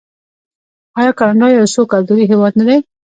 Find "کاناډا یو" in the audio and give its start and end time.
1.19-1.71